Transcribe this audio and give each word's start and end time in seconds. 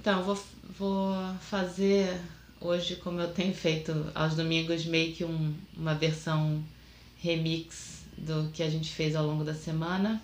então, 0.00 0.22
vou, 0.22 0.42
vou 0.78 1.14
fazer 1.42 2.18
hoje, 2.58 2.96
como 2.96 3.20
eu 3.20 3.30
tenho 3.34 3.54
feito 3.54 4.10
aos 4.14 4.34
domingos, 4.34 4.86
meio 4.86 5.14
que 5.14 5.26
um- 5.26 5.54
uma 5.76 5.94
versão 5.94 6.64
remix 7.22 8.00
do 8.16 8.50
que 8.50 8.62
a 8.62 8.70
gente 8.70 8.90
fez 8.90 9.14
ao 9.14 9.26
longo 9.26 9.44
da 9.44 9.52
semana. 9.52 10.22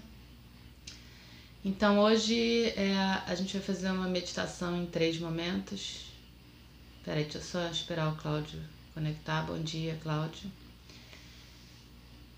Então, 1.62 1.98
hoje 1.98 2.68
é, 2.70 2.96
a 3.26 3.34
gente 3.34 3.52
vai 3.52 3.60
fazer 3.66 3.90
uma 3.90 4.08
meditação 4.08 4.82
em 4.82 4.86
três 4.86 5.18
momentos. 5.18 6.06
Peraí, 7.04 7.24
deixa 7.24 7.38
eu 7.38 7.42
só 7.42 7.68
esperar 7.68 8.10
o 8.10 8.16
Cláudio 8.16 8.58
conectar. 8.94 9.42
Bom 9.42 9.58
dia, 9.58 9.98
Cláudio. 10.02 10.50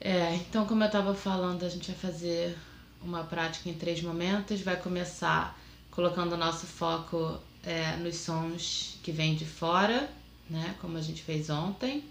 É, 0.00 0.34
então, 0.34 0.66
como 0.66 0.82
eu 0.82 0.86
estava 0.86 1.14
falando, 1.14 1.64
a 1.64 1.68
gente 1.68 1.86
vai 1.92 2.10
fazer 2.10 2.58
uma 3.00 3.22
prática 3.22 3.68
em 3.68 3.74
três 3.74 4.02
momentos. 4.02 4.60
Vai 4.60 4.76
começar 4.76 5.56
colocando 5.98 6.34
o 6.34 6.36
nosso 6.36 6.64
foco 6.64 7.40
é, 7.64 7.96
nos 7.96 8.14
sons 8.18 9.00
que 9.02 9.10
vêm 9.10 9.34
de 9.34 9.44
fora, 9.44 10.08
né? 10.48 10.76
Como 10.80 10.96
a 10.96 11.00
gente 11.00 11.20
fez 11.24 11.50
ontem. 11.50 12.04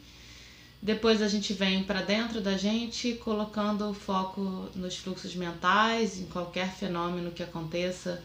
Depois 0.81 1.21
a 1.21 1.27
gente 1.29 1.53
vem 1.53 1.85
para 1.85 2.01
dentro 2.01 2.41
da 2.41 2.57
gente, 2.57 3.13
colocando 3.13 3.89
o 3.89 3.93
foco 3.93 4.67
nos 4.75 4.97
fluxos 4.97 5.33
mentais, 5.35 6.19
em 6.19 6.25
qualquer 6.25 6.69
fenômeno 6.69 7.31
que 7.31 7.41
aconteça 7.41 8.21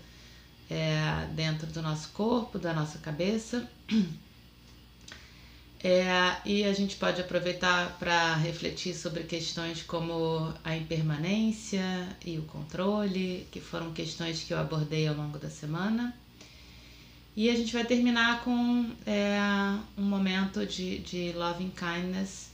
é, 0.69 1.29
dentro 1.33 1.69
do 1.69 1.81
nosso 1.81 2.09
corpo, 2.09 2.59
da 2.59 2.73
nossa 2.75 2.99
cabeça. 2.99 3.65
É, 5.85 6.37
e 6.45 6.63
a 6.63 6.73
gente 6.73 6.95
pode 6.95 7.21
aproveitar 7.21 7.99
para 7.99 8.37
refletir 8.37 8.95
sobre 8.95 9.25
questões 9.25 9.83
como 9.83 10.55
a 10.63 10.77
impermanência 10.77 12.17
e 12.25 12.39
o 12.39 12.43
controle, 12.43 13.49
que 13.51 13.61
foram 13.61 13.93
questões 13.93 14.45
que 14.45 14.55
eu 14.55 14.59
abordei 14.59 15.09
ao 15.09 15.17
longo 15.17 15.39
da 15.41 15.51
semana. 15.51 16.17
E 17.35 17.51
a 17.51 17.57
gente 17.57 17.73
vai 17.73 17.85
terminar 17.85 18.45
com 18.45 18.93
é, 19.05 19.41
um 19.99 20.05
momento 20.05 20.65
de, 20.65 20.99
de 20.99 21.33
loving 21.33 21.71
kindness, 21.71 22.51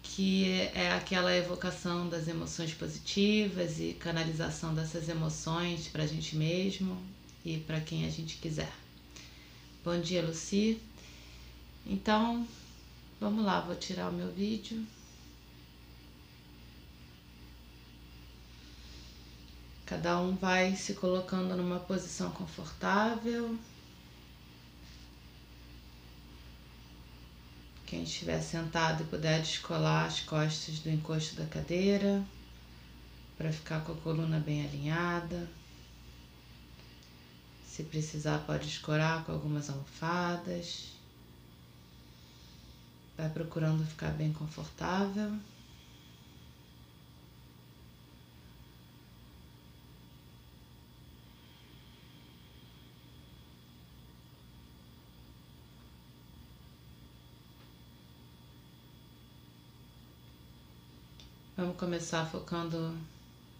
que 0.00 0.68
é 0.74 0.92
aquela 0.92 1.34
evocação 1.34 2.08
das 2.08 2.28
emoções 2.28 2.72
positivas 2.72 3.80
e 3.80 3.96
canalização 3.98 4.74
dessas 4.74 5.08
emoções 5.08 5.88
para 5.88 6.04
a 6.04 6.06
gente 6.06 6.36
mesmo 6.36 6.96
e 7.44 7.56
para 7.58 7.80
quem 7.80 8.06
a 8.06 8.10
gente 8.10 8.36
quiser. 8.36 8.72
Bom 9.84 9.98
dia, 10.00 10.22
Luci. 10.22 10.78
Então, 11.88 12.46
vamos 13.18 13.42
lá, 13.42 13.60
vou 13.60 13.74
tirar 13.74 14.10
o 14.10 14.12
meu 14.12 14.30
vídeo. 14.30 14.86
Cada 19.86 20.20
um 20.20 20.36
vai 20.36 20.76
se 20.76 20.92
colocando 20.92 21.56
numa 21.56 21.80
posição 21.80 22.30
confortável. 22.30 23.58
Quem 27.86 28.02
estiver 28.02 28.42
sentado 28.42 29.02
e 29.02 29.06
puder 29.06 29.40
descolar 29.40 30.04
as 30.04 30.20
costas 30.20 30.80
do 30.80 30.90
encosto 30.90 31.36
da 31.36 31.46
cadeira, 31.46 32.22
para 33.38 33.50
ficar 33.50 33.82
com 33.82 33.92
a 33.92 33.96
coluna 33.96 34.38
bem 34.38 34.66
alinhada. 34.66 35.48
Se 37.66 37.82
precisar, 37.84 38.40
pode 38.40 38.68
escorar 38.68 39.24
com 39.24 39.32
algumas 39.32 39.70
almofadas. 39.70 40.97
Vai 43.18 43.28
procurando 43.30 43.84
ficar 43.84 44.12
bem 44.12 44.32
confortável. 44.32 45.36
Vamos 61.56 61.76
começar 61.76 62.24
focando 62.24 62.96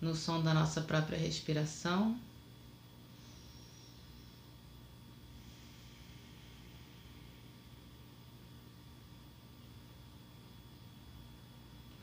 no 0.01 0.15
som 0.15 0.41
da 0.41 0.55
nossa 0.55 0.81
própria 0.83 1.19
respiração. 1.19 2.17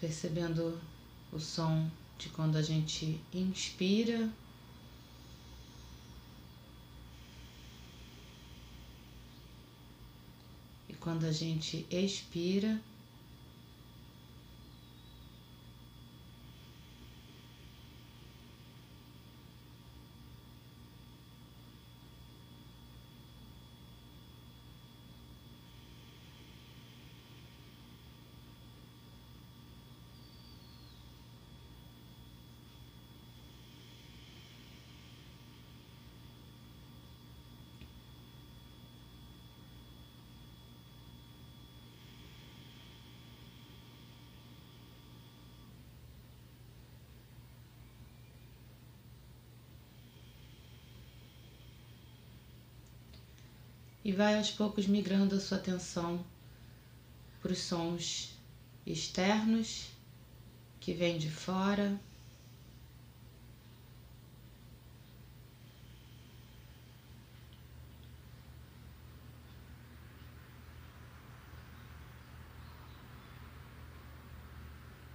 Percebendo 0.05 0.79
o 1.33 1.39
som 1.39 1.89
de 2.19 2.29
quando 2.29 2.57
a 2.57 2.61
gente 2.61 3.19
inspira 3.33 4.29
e 10.87 10.93
quando 10.93 11.25
a 11.25 11.31
gente 11.31 11.87
expira. 11.89 12.79
E 54.05 54.11
vai 54.11 54.37
aos 54.37 54.51
poucos 54.51 54.85
migrando 54.85 55.35
a 55.35 55.39
sua 55.39 55.57
atenção 55.57 56.23
para 57.41 57.51
os 57.51 57.57
sons 57.57 58.37
externos 58.85 59.87
que 60.79 60.93
vêm 60.93 61.17
de 61.17 61.31
fora. 61.31 61.99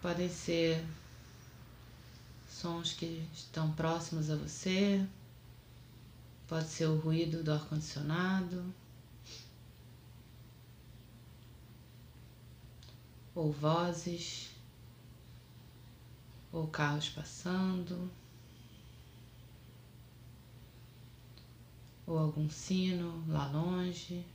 Podem 0.02 0.28
ser 0.28 0.84
sons 2.48 2.92
que 2.92 3.24
estão 3.32 3.70
próximos 3.70 4.28
a 4.30 4.34
você, 4.34 5.06
pode 6.50 6.66
ser 6.66 6.86
o 6.86 6.98
ruído 6.98 7.44
do 7.44 7.52
ar-condicionado. 7.52 8.74
ou 13.32 13.52
vozes, 13.52 14.50
ou 16.52 16.66
carros 16.66 17.08
passando, 17.08 18.10
ou 22.06 22.18
algum 22.18 22.50
sino 22.50 23.24
lá 23.28 23.46
longe. 23.46 24.26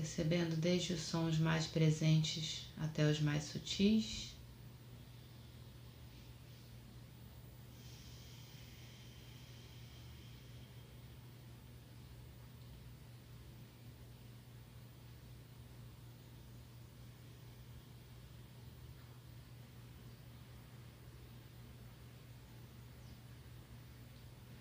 Percebendo 0.00 0.56
desde 0.56 0.94
os 0.94 1.02
sons 1.02 1.38
mais 1.38 1.66
presentes 1.66 2.66
até 2.78 3.04
os 3.04 3.20
mais 3.20 3.44
sutis. 3.44 4.34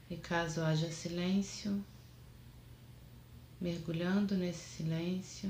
E 0.09 0.17
caso 0.17 0.61
haja 0.61 0.91
silêncio, 0.91 1.81
mergulhando 3.59 4.35
nesse 4.35 4.77
silêncio, 4.77 5.49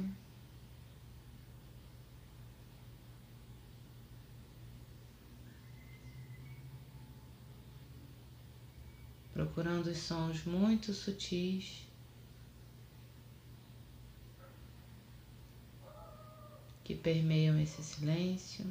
procurando 9.31 9.88
os 9.88 9.97
sons 9.97 10.44
muito 10.44 10.94
sutis 10.94 11.88
que 16.83 16.95
permeiam 16.95 17.59
esse 17.59 17.83
silêncio. 17.83 18.65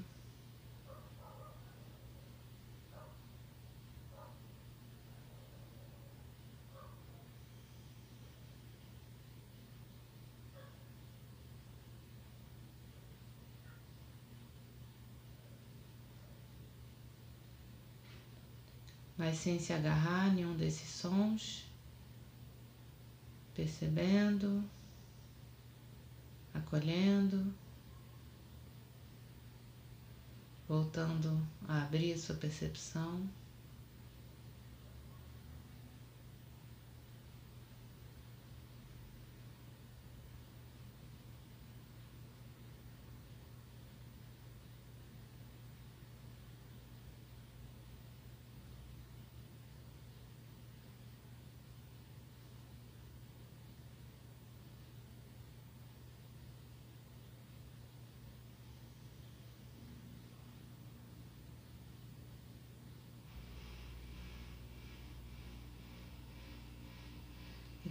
Sem 19.38 19.58
se 19.60 19.72
agarrar 19.72 20.26
a 20.26 20.30
nenhum 20.30 20.56
desses 20.56 20.88
sons, 20.90 21.64
percebendo, 23.54 24.64
acolhendo, 26.52 27.54
voltando 30.66 31.40
a 31.68 31.82
abrir 31.82 32.18
sua 32.18 32.34
percepção. 32.34 33.28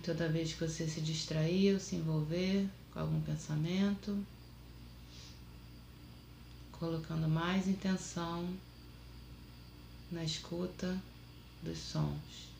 Toda 0.08 0.30
vez 0.30 0.54
que 0.54 0.66
você 0.66 0.88
se 0.88 1.02
distrair 1.02 1.74
ou 1.74 1.82
se 1.82 1.98
envolver 1.98 2.66
com 2.94 3.00
algum 3.02 3.20
pensamento, 3.24 4.18
colocando 6.72 7.28
mais 7.28 7.68
intenção 7.68 8.48
na 10.10 10.24
escuta 10.24 10.98
dos 11.62 11.78
sons. 11.78 12.57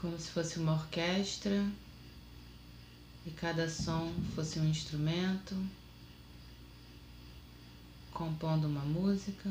Como 0.00 0.18
se 0.18 0.30
fosse 0.30 0.58
uma 0.58 0.72
orquestra 0.72 1.66
e 3.26 3.30
cada 3.30 3.68
som 3.68 4.12
fosse 4.34 4.58
um 4.58 4.68
instrumento 4.68 5.54
compondo 8.10 8.66
uma 8.66 8.80
música 8.80 9.48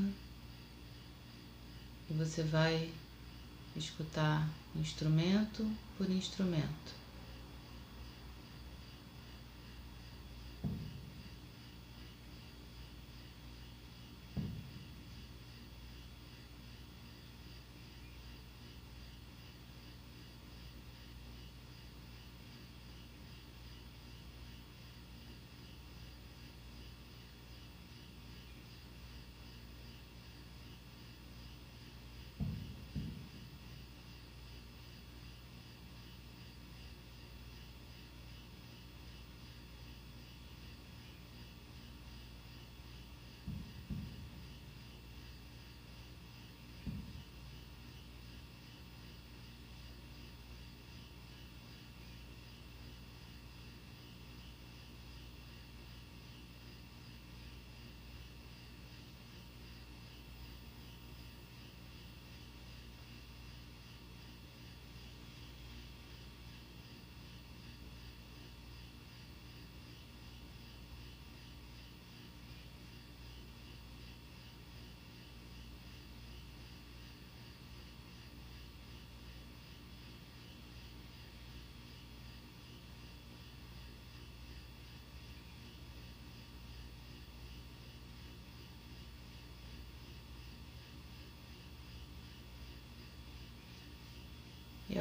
e 2.10 2.13
você 2.13 2.44
vai 2.44 2.92
escutar 3.75 4.50
instrumento 4.75 5.69
por 5.98 6.10
instrumento. 6.10 6.99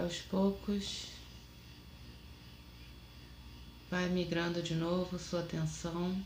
Aos 0.01 0.19
poucos 0.19 1.09
vai 3.91 4.09
migrando 4.09 4.63
de 4.63 4.75
novo 4.75 5.19
sua 5.19 5.41
atenção 5.41 6.23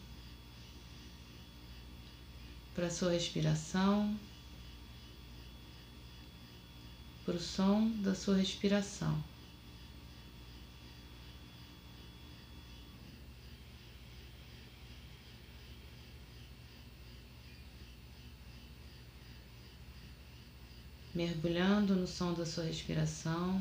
para 2.75 2.91
sua 2.91 3.12
respiração, 3.12 4.19
para 7.25 7.35
o 7.37 7.41
som 7.41 7.88
da 8.02 8.14
sua 8.14 8.37
respiração. 8.37 9.32
Mergulhando 21.14 21.95
no 21.95 22.07
som 22.07 22.33
da 22.33 22.47
sua 22.47 22.64
respiração. 22.64 23.61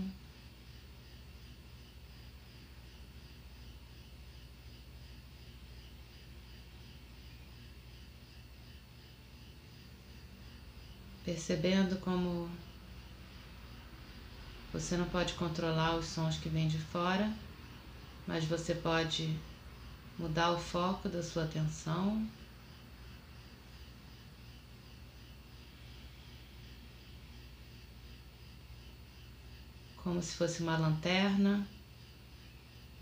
Percebendo 11.24 12.00
como 12.00 12.50
você 14.74 14.96
não 14.96 15.05
pode 15.05 15.34
controlar 15.34 15.96
os 15.98 16.05
sons 16.05 16.38
que 16.38 16.50
vêm 16.50 16.67
de 16.67 16.77
fora, 16.77 17.31
mas 18.25 18.46
você 18.46 18.74
pode 18.74 19.38
mudar 20.17 20.51
o 20.51 20.60
foco 20.60 21.10
da 21.10 21.22
sua 21.22 21.43
atenção. 21.43 22.27
Como 30.03 30.22
se 30.22 30.36
fosse 30.36 30.63
uma 30.63 30.77
lanterna, 30.77 31.67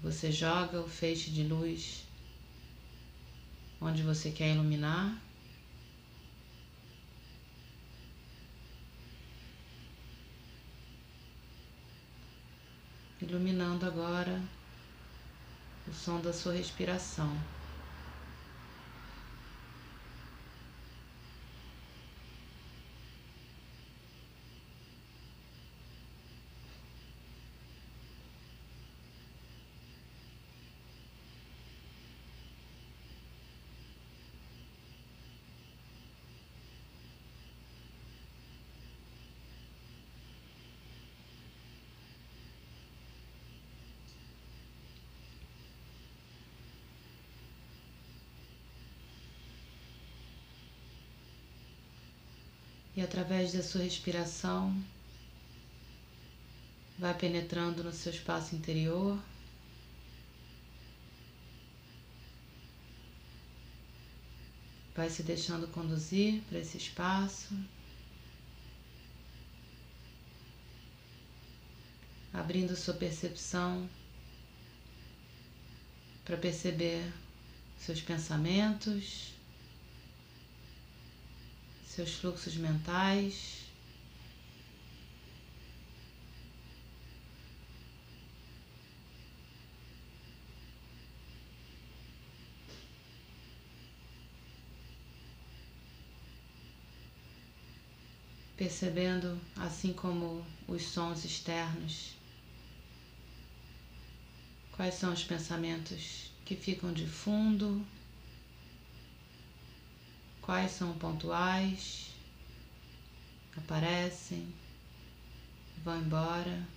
você 0.01 0.31
joga 0.31 0.81
o 0.81 0.87
feixe 0.87 1.31
de 1.31 1.43
luz 1.43 2.03
onde 3.81 4.03
você 4.03 4.31
quer 4.31 4.53
iluminar. 4.53 5.17
iluminando 13.21 13.85
agora 13.85 14.41
o 15.85 15.93
som 15.93 16.21
da 16.21 16.31
sua 16.31 16.53
respiração. 16.53 17.29
E 52.99 53.01
através 53.01 53.53
da 53.53 53.63
sua 53.63 53.81
respiração 53.81 54.77
vai 56.97 57.13
penetrando 57.17 57.81
no 57.81 57.93
seu 57.93 58.11
espaço 58.11 58.53
interior. 58.53 59.17
Vai 64.93 65.09
se 65.09 65.23
deixando 65.23 65.65
conduzir 65.69 66.41
para 66.49 66.59
esse 66.59 66.75
espaço, 66.75 67.57
abrindo 72.33 72.75
sua 72.75 72.95
percepção 72.95 73.89
para 76.25 76.35
perceber 76.35 77.09
seus 77.77 78.01
pensamentos, 78.01 79.38
seus 81.99 82.15
fluxos 82.15 82.55
mentais. 82.55 83.59
Percebendo, 98.55 99.39
assim 99.57 99.91
como 99.91 100.45
os 100.67 100.83
sons 100.83 101.25
externos, 101.25 102.13
quais 104.71 104.95
são 104.95 105.11
os 105.11 105.23
pensamentos 105.23 106.31
que 106.45 106.55
ficam 106.55 106.93
de 106.93 107.05
fundo 107.05 107.85
quais 110.41 110.71
são 110.71 110.97
pontuais, 110.97 112.11
aparecem, 113.55 114.53
vão 115.83 115.99
embora. 116.01 116.67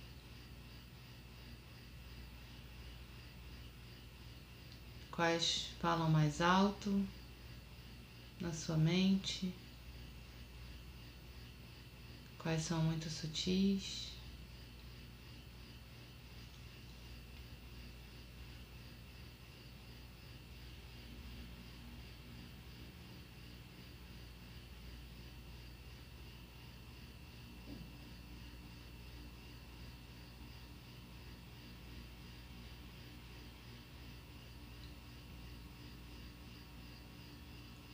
Quais 5.11 5.67
falam 5.79 6.09
mais 6.09 6.41
alto 6.41 7.05
na 8.39 8.51
sua 8.51 8.77
mente, 8.77 9.53
quais 12.39 12.63
são 12.63 12.81
muito 12.83 13.09
sutis. 13.09 14.12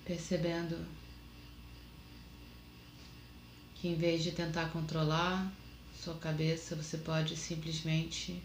Percebendo 0.09 0.75
que 3.75 3.87
em 3.87 3.93
vez 3.93 4.23
de 4.23 4.31
tentar 4.31 4.71
controlar 4.71 5.53
sua 6.03 6.15
cabeça, 6.15 6.75
você 6.75 6.97
pode 6.97 7.37
simplesmente 7.37 8.41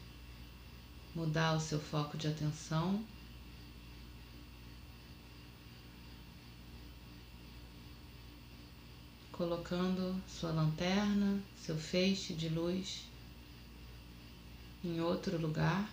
mudar 1.14 1.56
o 1.56 1.60
seu 1.60 1.80
foco 1.80 2.18
de 2.18 2.28
atenção. 2.28 3.02
Colocando 9.32 10.22
sua 10.28 10.50
lanterna, 10.50 11.40
seu 11.64 11.78
feixe 11.78 12.34
de 12.34 12.50
luz 12.50 13.04
em 14.84 15.00
outro 15.00 15.40
lugar. 15.40 15.90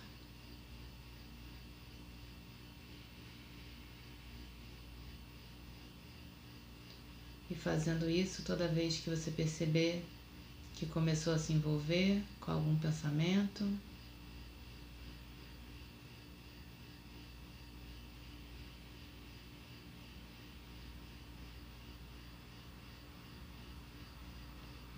E 7.52 7.54
fazendo 7.54 8.08
isso 8.08 8.42
toda 8.42 8.66
vez 8.66 8.96
que 8.96 9.10
você 9.10 9.30
perceber 9.30 10.02
que 10.74 10.86
começou 10.86 11.34
a 11.34 11.38
se 11.38 11.52
envolver 11.52 12.24
com 12.40 12.50
algum 12.50 12.74
pensamento, 12.78 13.68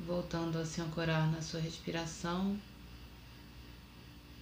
voltando 0.07 0.57
a 0.59 0.65
se 0.65 0.81
ancorar 0.81 1.29
na 1.33 1.43
sua 1.43 1.59
respiração 1.59 2.57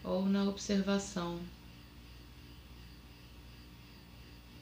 ou 0.04 0.26
na 0.26 0.44
observação 0.44 1.40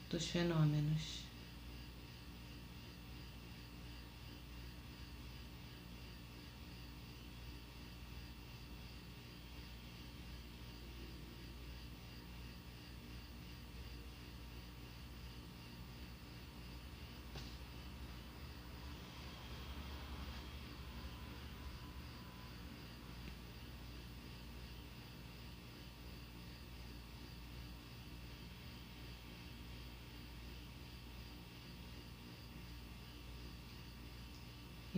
dos 0.09 0.25
fenômenos. 0.25 1.20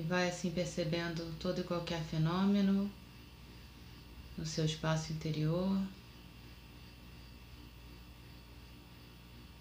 E 0.04 0.06
vai 0.06 0.28
assim 0.28 0.52
percebendo 0.52 1.34
todo 1.40 1.62
e 1.62 1.64
qualquer 1.64 2.04
fenômeno 2.04 2.92
no 4.38 4.46
seu 4.46 4.66
espaço 4.66 5.14
interior, 5.14 5.82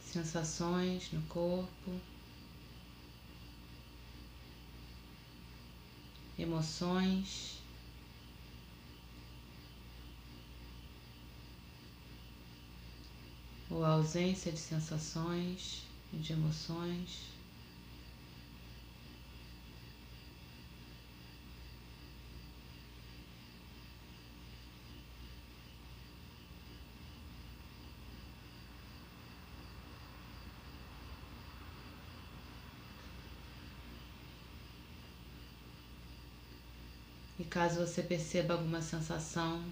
sensações 0.00 1.12
no 1.12 1.22
corpo, 1.22 2.00
emoções. 6.36 7.60
Ou 13.70 13.84
a 13.84 13.90
ausência 13.90 14.50
de 14.50 14.58
sensações 14.58 15.84
e 16.12 16.16
de 16.16 16.32
emoções. 16.32 17.32
E 37.38 37.41
caso 37.52 37.86
você 37.86 38.02
perceba 38.02 38.54
alguma 38.54 38.80
sensação, 38.80 39.62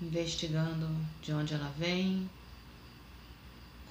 investigando 0.00 0.88
de 1.20 1.32
onde 1.32 1.54
ela 1.54 1.68
vem, 1.76 2.30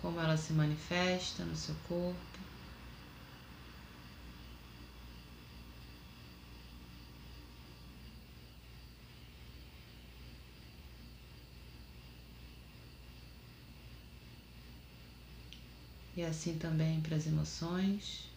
como 0.01 0.17
ela 0.17 0.37
se 0.37 0.53
manifesta 0.53 1.43
no 1.43 1.57
seu 1.57 1.75
corpo. 1.89 2.42
E 16.15 16.23
assim 16.23 16.57
também 16.57 17.01
para 17.01 17.15
as 17.15 17.27
emoções. 17.27 18.29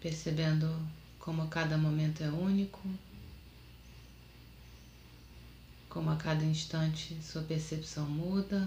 Percebendo 0.00 0.66
como 1.18 1.46
cada 1.48 1.76
momento 1.76 2.22
é 2.22 2.28
único, 2.30 2.80
como 5.90 6.08
a 6.10 6.16
cada 6.16 6.42
instante 6.44 7.14
sua 7.22 7.42
percepção 7.42 8.06
muda. 8.08 8.66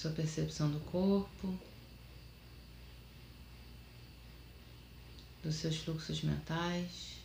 Sua 0.00 0.12
percepção 0.12 0.70
do 0.70 0.78
corpo, 0.78 1.58
dos 5.42 5.56
seus 5.56 5.76
fluxos 5.78 6.22
mentais. 6.22 7.16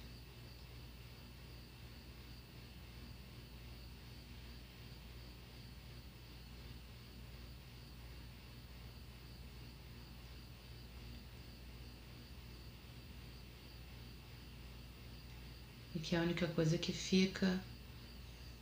E 15.94 16.00
que 16.00 16.16
a 16.16 16.22
única 16.22 16.48
coisa 16.48 16.76
que 16.80 16.92
fica 16.92 17.62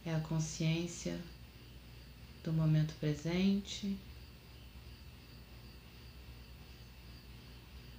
é 0.06 0.14
a 0.14 0.20
consciência 0.20 1.18
do 2.44 2.52
momento 2.54 2.94
presente, 3.00 3.98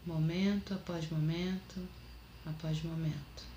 momento 0.04 0.74
após 0.74 1.08
momento 1.10 1.80
após 2.46 2.82
momento. 2.82 3.52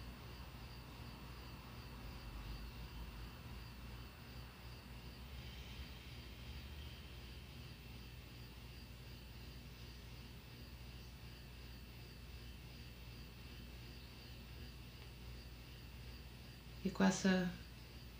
E 16.83 16.89
com 16.91 17.03
essa 17.03 17.51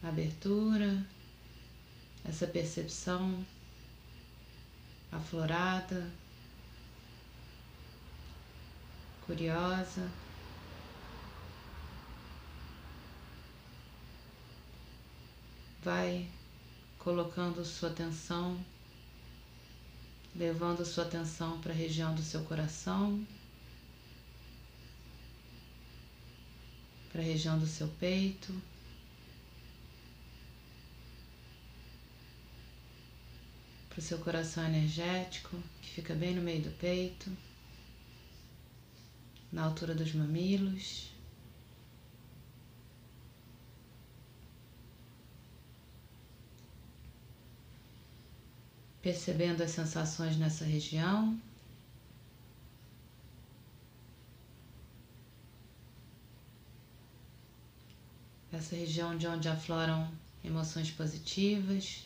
abertura, 0.01 1.05
essa 2.27 2.47
percepção 2.47 3.45
aflorada, 5.11 6.11
curiosa. 9.25 10.09
Vai 15.83 16.27
colocando 16.97 17.63
sua 17.63 17.89
atenção, 17.89 18.59
levando 20.35 20.83
sua 20.83 21.05
atenção 21.05 21.61
para 21.61 21.71
a 21.71 21.75
região 21.75 22.15
do 22.15 22.23
seu 22.23 22.43
coração, 22.45 23.23
para 27.11 27.21
a 27.21 27.23
região 27.23 27.59
do 27.59 27.67
seu 27.67 27.87
peito. 27.99 28.51
Para 33.95 34.01
o 34.01 34.03
seu 34.03 34.19
coração 34.19 34.65
energético, 34.65 35.57
que 35.81 35.89
fica 35.89 36.13
bem 36.13 36.35
no 36.35 36.41
meio 36.41 36.61
do 36.61 36.71
peito, 36.71 37.31
na 39.49 39.63
altura 39.63 39.95
dos 39.95 40.13
mamilos. 40.13 41.13
Percebendo 49.01 49.63
as 49.63 49.71
sensações 49.71 50.35
nessa 50.35 50.65
região. 50.65 51.39
Essa 58.51 58.75
região 58.75 59.17
de 59.17 59.25
onde 59.25 59.47
afloram 59.47 60.11
emoções 60.43 60.91
positivas 60.91 62.05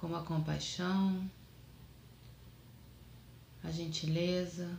como 0.00 0.14
a 0.14 0.22
compaixão, 0.22 1.28
a 3.64 3.70
gentileza, 3.70 4.78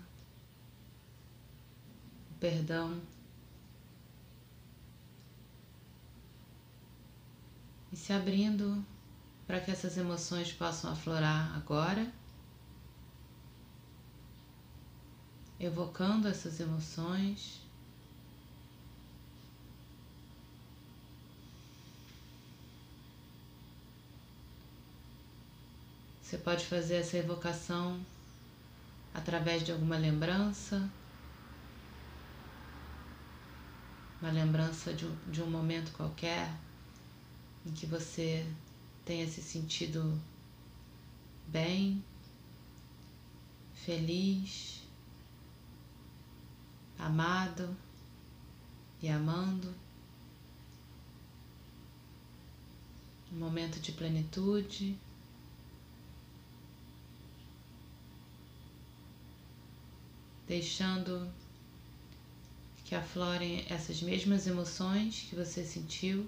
o 2.32 2.34
perdão. 2.40 3.02
E 7.92 7.98
se 7.98 8.14
abrindo 8.14 8.86
para 9.46 9.60
que 9.60 9.72
essas 9.72 9.98
emoções 9.98 10.54
possam 10.54 10.90
aflorar 10.90 11.54
agora, 11.58 12.10
evocando 15.60 16.30
essas 16.30 16.62
emoções. 16.62 17.69
Você 26.30 26.38
pode 26.38 26.63
fazer 26.63 26.98
essa 26.98 27.18
evocação 27.18 28.00
através 29.15 29.63
de 29.63 29.72
alguma 29.72 29.98
lembrança, 29.98 30.88
uma 34.22 34.30
lembrança 34.30 34.94
de 34.94 35.08
um, 35.08 35.32
de 35.32 35.42
um 35.42 35.50
momento 35.50 35.92
qualquer 35.94 36.56
em 37.65 37.72
que 37.72 37.88
você 37.88 38.46
tenha 39.04 39.28
se 39.28 39.42
sentido 39.42 40.22
bem, 41.48 42.06
feliz, 43.74 44.84
amado 47.00 47.76
e 49.02 49.10
amando. 49.10 49.74
Um 53.34 53.38
momento 53.39 53.80
de 53.80 53.92
plenitude. 53.94 55.09
deixando 60.50 61.32
que 62.84 62.96
aflorem 62.96 63.64
essas 63.70 64.02
mesmas 64.02 64.48
emoções 64.48 65.28
que 65.30 65.36
você 65.36 65.64
sentiu 65.64 66.28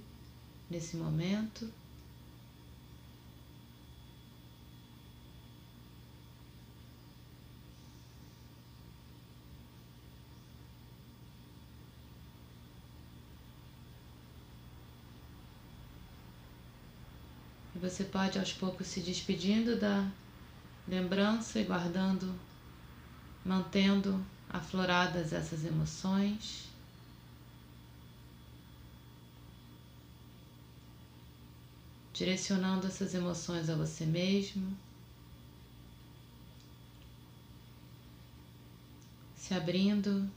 nesse 0.69 0.95
momento. 0.95 1.67
E 17.73 17.79
Você 17.79 18.03
pode 18.03 18.37
aos 18.37 18.53
poucos 18.53 18.85
se 18.85 18.99
despedindo 18.99 19.79
da 19.79 20.07
lembrança 20.87 21.59
e 21.59 21.63
guardando 21.63 22.50
mantendo 23.43 24.23
afloradas 24.49 25.33
essas 25.33 25.65
emoções. 25.65 26.69
Direcionando 32.13 32.87
essas 32.87 33.13
emoções 33.13 33.69
a 33.69 33.75
você 33.75 34.05
mesmo. 34.05 34.77
Se 39.35 39.53
abrindo 39.53 40.29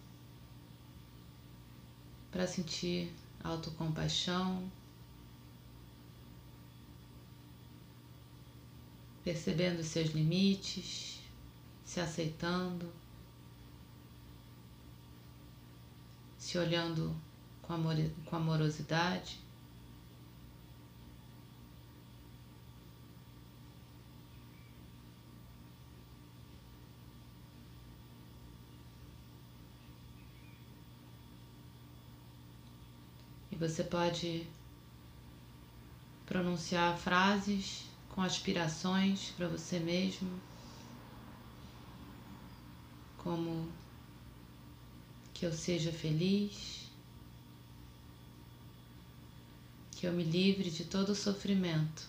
para 2.31 2.47
sentir 2.47 3.13
autocompaixão. 3.43 4.71
percebendo 9.25 9.83
seus 9.83 10.11
limites, 10.11 11.14
se 11.95 12.01
aceitando, 12.01 12.93
se 16.37 16.59
olhando 16.59 17.15
com, 17.63 17.73
amor, 17.73 17.95
com 18.25 18.35
amorosidade. 18.35 19.39
E 33.53 33.55
você 33.55 33.85
pode 33.85 34.45
pronunciar 36.27 36.99
frases 36.99 37.85
com 38.09 38.21
aspirações 38.21 39.31
para 39.37 39.47
você 39.47 39.79
mesmo, 39.79 40.29
como 43.25 43.67
que 45.33 45.47
eu 45.47 45.53
seja 45.53 45.91
feliz, 45.91 46.91
que 49.93 50.07
eu 50.07 50.13
me 50.13 50.23
livre 50.23 50.71
de 50.71 50.85
todo 50.85 51.11
o 51.11 51.15
sofrimento. 51.15 52.07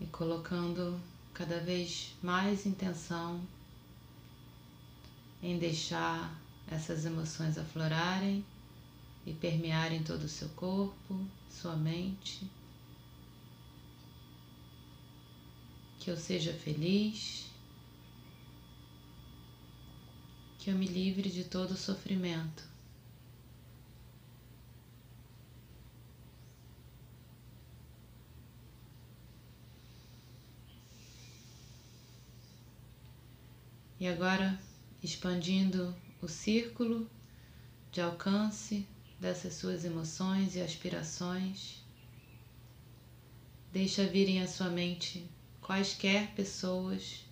E 0.00 0.06
colocando 0.06 0.98
cada 1.34 1.60
vez 1.60 2.16
mais 2.22 2.64
intenção 2.64 3.46
em 5.42 5.58
deixar 5.58 6.47
essas 6.70 7.04
emoções 7.04 7.56
aflorarem 7.56 8.44
e 9.26 9.32
permearem 9.32 10.02
todo 10.02 10.24
o 10.24 10.28
seu 10.28 10.48
corpo, 10.50 11.26
sua 11.50 11.76
mente. 11.76 12.50
Que 15.98 16.10
eu 16.10 16.16
seja 16.16 16.52
feliz, 16.52 17.46
que 20.58 20.70
eu 20.70 20.74
me 20.74 20.86
livre 20.86 21.30
de 21.30 21.44
todo 21.44 21.72
o 21.72 21.76
sofrimento. 21.76 22.68
E 34.00 34.06
agora 34.06 34.58
expandindo 35.02 35.94
o 36.20 36.28
círculo 36.28 37.08
de 37.90 38.00
alcance 38.00 38.86
dessas 39.20 39.54
suas 39.54 39.84
emoções 39.84 40.56
e 40.56 40.60
aspirações, 40.60 41.82
deixa 43.72 44.06
virem 44.06 44.40
à 44.42 44.48
sua 44.48 44.68
mente 44.68 45.28
quaisquer 45.60 46.34
pessoas. 46.34 47.24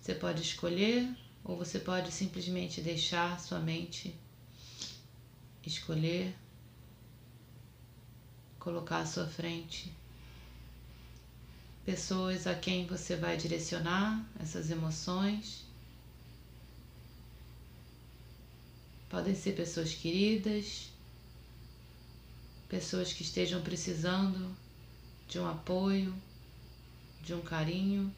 Você 0.00 0.14
pode 0.14 0.42
escolher 0.42 1.08
ou 1.44 1.56
você 1.56 1.78
pode 1.78 2.10
simplesmente 2.10 2.80
deixar 2.80 3.38
sua 3.40 3.60
mente 3.60 4.14
escolher, 5.64 6.34
colocar 8.58 9.00
à 9.00 9.06
sua 9.06 9.26
frente 9.26 9.92
pessoas 11.84 12.46
a 12.46 12.54
quem 12.54 12.86
você 12.86 13.16
vai 13.16 13.36
direcionar 13.36 14.22
essas 14.40 14.70
emoções. 14.70 15.67
Podem 19.08 19.34
ser 19.34 19.52
pessoas 19.52 19.94
queridas, 19.94 20.90
pessoas 22.68 23.12
que 23.12 23.22
estejam 23.22 23.62
precisando 23.62 24.54
de 25.26 25.38
um 25.38 25.48
apoio, 25.48 26.14
de 27.22 27.32
um 27.32 27.40
carinho. 27.40 28.14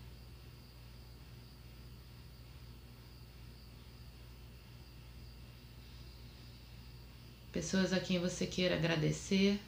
Pessoas 7.53 7.93
a 7.93 8.01
quem 8.01 8.19
você 8.19 8.47
queira 8.47 8.77
agradecer. 8.77 9.61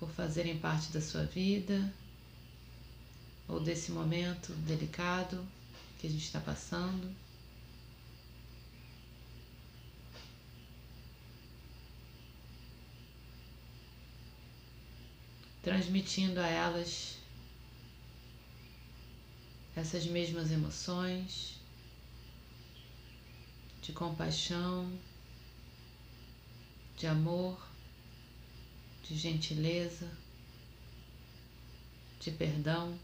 por 0.00 0.10
fazerem 0.12 0.58
parte 0.58 0.90
da 0.92 1.00
sua 1.00 1.24
vida 1.24 1.92
ou 3.46 3.60
desse 3.60 3.92
momento 3.92 4.50
delicado 4.54 5.46
que 6.00 6.06
a 6.06 6.10
gente 6.10 6.24
está 6.24 6.40
passando. 6.40 7.14
Transmitindo 15.62 16.40
a 16.40 16.46
elas 16.46 17.18
essas 19.76 20.06
mesmas 20.06 20.50
emoções 20.50 21.60
de 23.82 23.92
compaixão, 23.92 24.90
de 26.96 27.06
amor 27.06 27.70
de 29.06 29.16
gentileza, 29.16 30.10
de 32.20 32.30
perdão. 32.30 32.96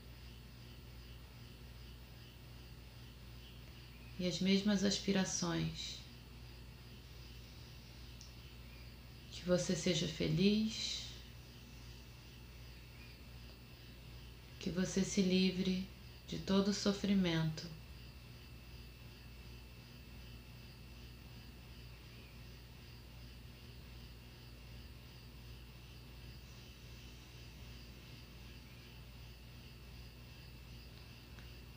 E 4.19 4.27
as 4.27 4.41
mesmas 4.41 4.83
aspirações. 4.85 5.99
Que 9.33 9.43
você 9.45 9.77
seja 9.77 10.09
feliz, 10.09 11.05
que 14.59 14.71
você 14.71 15.05
se 15.05 15.23
livre 15.23 15.87
de 16.27 16.39
todo 16.39 16.73
sofrimento. 16.73 17.77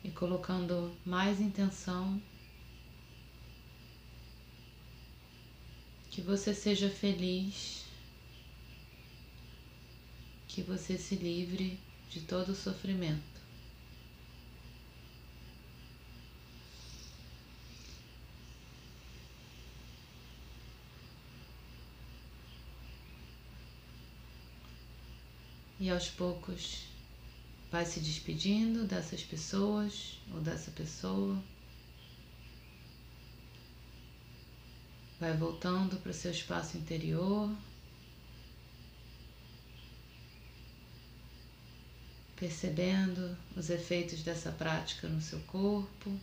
e 0.02 0.10
colocando 0.10 0.92
mais 1.04 1.40
intenção, 1.40 2.20
que 6.20 6.26
você 6.26 6.52
seja 6.52 6.90
feliz, 6.90 7.82
que 10.48 10.60
você 10.60 10.98
se 10.98 11.14
livre 11.14 11.80
de 12.10 12.20
todo 12.20 12.50
o 12.50 12.54
sofrimento. 12.54 13.22
E 25.78 25.88
aos 25.88 26.08
poucos 26.08 26.90
Vai 27.70 27.86
se 27.86 28.00
despedindo 28.00 28.84
dessas 28.84 29.22
pessoas 29.22 30.18
ou 30.34 30.40
dessa 30.40 30.72
pessoa. 30.72 31.40
Vai 35.20 35.36
voltando 35.36 35.98
para 35.98 36.10
o 36.10 36.14
seu 36.14 36.30
espaço 36.30 36.78
interior. 36.78 37.54
Percebendo 42.36 43.36
os 43.54 43.68
efeitos 43.68 44.22
dessa 44.22 44.50
prática 44.50 45.06
no 45.06 45.20
seu 45.20 45.38
corpo, 45.40 46.18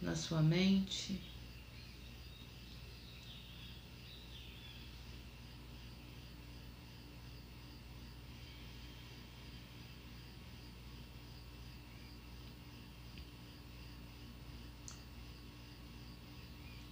na 0.00 0.16
sua 0.16 0.40
mente. 0.40 1.20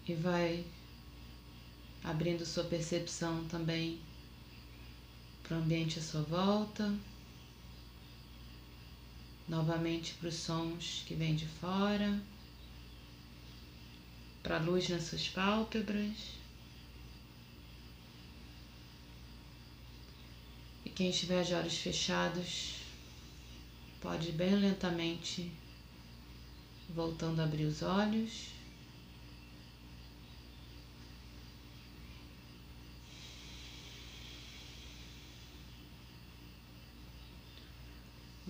E 0.08 0.14
vai 0.14 0.64
abrindo 2.04 2.46
sua 2.46 2.64
percepção 2.64 3.44
também 3.46 4.00
para 5.42 5.56
o 5.56 5.60
ambiente 5.60 5.98
à 5.98 6.02
sua 6.02 6.22
volta, 6.22 6.94
novamente 9.48 10.14
para 10.14 10.28
os 10.28 10.34
sons 10.34 11.02
que 11.06 11.14
vêm 11.14 11.34
de 11.34 11.46
fora, 11.46 12.20
para 14.42 14.56
a 14.56 14.60
luz 14.60 14.88
nas 14.88 15.04
suas 15.04 15.28
pálpebras. 15.28 16.16
E 20.84 20.90
quem 20.90 21.10
estiver 21.10 21.44
de 21.44 21.54
olhos 21.54 21.76
fechados, 21.78 22.76
pode 24.00 24.30
bem 24.30 24.54
lentamente 24.54 25.50
voltando 26.90 27.40
a 27.40 27.44
abrir 27.44 27.64
os 27.64 27.82
olhos. 27.82 28.55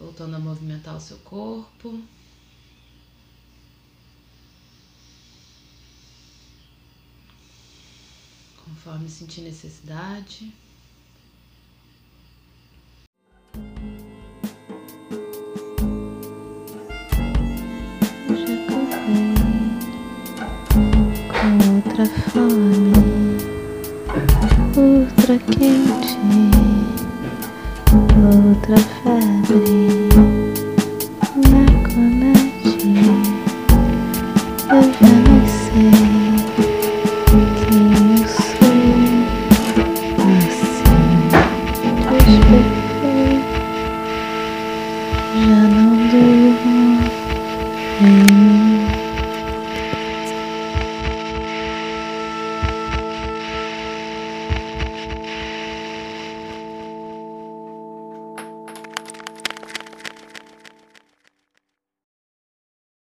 Voltando 0.06 0.36
a 0.36 0.38
movimentar 0.38 0.96
o 0.96 1.00
seu 1.00 1.18
corpo. 1.18 2.00
Conforme 8.64 9.08
sentir 9.08 9.40
necessidade. 9.40 10.54
Já 18.30 18.56
com 21.32 21.74
outra 21.74 22.06
fome. 22.30 22.65